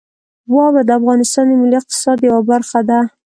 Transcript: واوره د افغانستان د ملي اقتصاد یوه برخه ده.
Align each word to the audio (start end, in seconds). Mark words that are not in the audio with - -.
واوره 0.53 0.83
د 0.85 0.91
افغانستان 0.99 1.45
د 1.47 1.51
ملي 1.61 1.77
اقتصاد 1.81 2.17
یوه 2.27 2.41
برخه 2.51 2.79
ده. 2.89 2.99